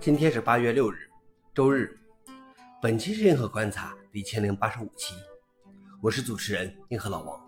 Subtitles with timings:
[0.00, 0.96] 今天是八月六日，
[1.54, 1.94] 周日。
[2.80, 5.14] 本期是硬核观察第一千零八十五期，
[6.00, 7.38] 我是主持人硬核老王。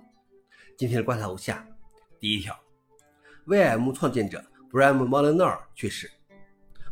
[0.77, 1.67] 今天的观察如下：
[2.21, 2.55] 第一条
[3.47, 6.11] ，VM 创建者 Bram Molyneux 去世。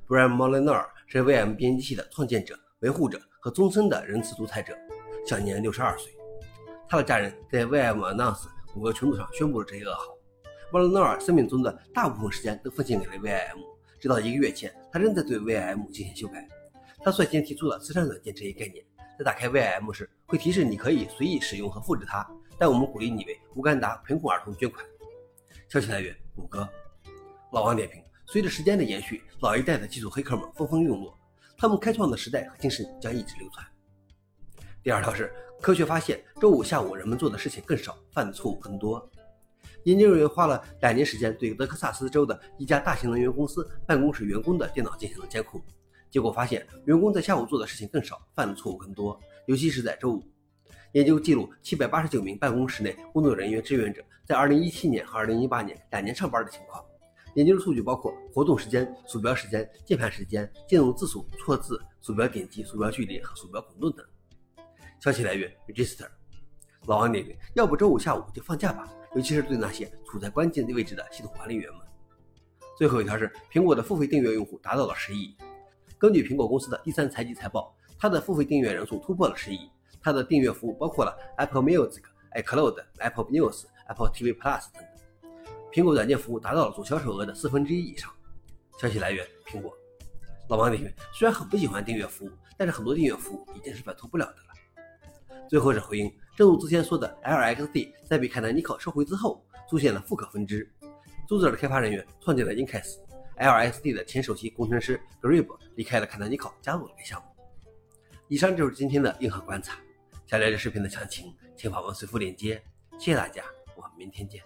[0.08, 4.74] Bram Molyneux 是 VM 编辑器的创建者、维护者和终身的仁慈独裁者，
[5.26, 6.10] 享年六十二岁。
[6.88, 10.16] 他的家人在 VM Announce 谷歌群组上宣布了这一噩耗。
[10.72, 13.58] Molyneux 生命中的大部分时间都奉献给了 VIM。
[14.00, 16.48] 直到一个月前，他仍在对 VIM 进行修改。
[17.04, 18.84] 他率先提出了慈善软件这一概念，
[19.18, 22.26] 在打开 VIM 时会提示你可以随意使用和复制它，
[22.58, 24.84] 但我们鼓励你为乌干达贫困儿童捐款。
[25.68, 26.66] 消息来源：谷歌。
[27.52, 31.14] 老王点评：随着时间的延续，老一代的技术黑客们纷纷陨落，
[31.58, 33.66] 他们开创的时代和精神将一直流传。
[34.82, 39.10] 第二条是科学发现：周五下午人们做的事情更少，犯的错误更多。
[39.84, 45.60] 研究人员花了两年时间，对德克萨斯州的一家大型能源公司办公室员工的电脑进行了监控，
[46.10, 50.22] 结果发现，员工在下午做的事情更少，犯的错误更多，尤其是在周五。
[50.92, 56.84] 研究记录七百八十九名办公室内工作人员志愿者在二零一七年和二零一八年两年上班的情况。
[57.34, 64.04] 研究的数据包括活动时间、鼠标时间、键盘时间、键入字数、错字、鼠标点击、鼠标距离和鼠标滚动等。
[64.98, 66.08] 消息来源：Register。
[66.86, 68.92] 老王点评：要不周五下午就放假吧。
[69.14, 71.80] 尤其是对那些处在关键位置的系统管理员们。
[72.76, 75.36] 最后一条是，苹果的付费订阅用户达到了十亿。
[75.98, 79.70] 根据苹果公司的第三财季财报，它的付费订阅人数突破了十亿。
[80.02, 82.02] 它的订阅服务包括了 Apple Music、
[82.36, 85.52] iCloud、Apple News、Apple TV Plus 等等。
[85.70, 88.10] 苹果软件服务达到了总销售额的四分之一以上。
[88.78, 89.76] 消息来源：苹果。
[90.48, 95.46] 老王点评：虽然很不喜欢订阅服务，但是很多订阅服务已经是摆脱不了的了。
[95.50, 96.10] 最后是回应。
[96.40, 100.66] 正如之前说的，LXD 在被凯南尼克收回之后，出现了复刻分支。
[101.28, 107.28] 组织的开发人员创建了 Incas，LXD 的前首席工程师 Grib 离开了凯南尼克，加入了该项目。
[108.28, 109.80] 以上就是今天的硬核观察。
[110.24, 112.54] 想了解视频的详情，请访问随附链接。
[112.98, 113.44] 谢谢大家，
[113.76, 114.42] 我们明天见。